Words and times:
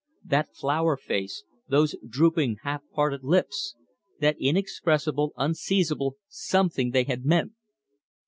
That 0.25 0.55
flower 0.55 0.97
face, 0.97 1.43
those 1.67 1.95
drooping, 2.09 2.57
half 2.63 2.81
parted 2.91 3.23
lips! 3.23 3.75
That 4.19 4.35
inexpressible, 4.39 5.31
unseizable 5.37 6.15
something 6.27 6.89
they 6.89 7.03
had 7.03 7.23
meant! 7.23 7.51